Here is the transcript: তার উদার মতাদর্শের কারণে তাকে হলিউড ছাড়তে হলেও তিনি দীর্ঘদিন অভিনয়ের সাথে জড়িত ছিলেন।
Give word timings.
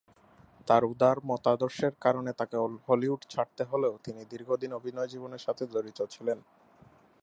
তার 0.67 0.83
উদার 0.85 1.17
মতাদর্শের 1.29 1.93
কারণে 2.01 2.31
তাকে 2.33 2.55
হলিউড 2.87 3.21
ছাড়তে 3.29 3.63
হলেও 3.63 3.93
তিনি 4.05 4.21
দীর্ঘদিন 4.31 4.71
অভিনয়ের 4.79 5.11
সাথে 5.45 5.63
জড়িত 5.73 5.99
ছিলেন। 6.13 6.39